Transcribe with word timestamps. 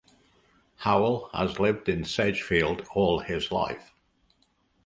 Howell 0.77 1.29
has 1.31 1.59
lived 1.59 1.87
in 1.87 2.03
Sedgefield 2.05 2.87
all 2.95 3.19
his 3.19 3.51
life. 3.51 3.93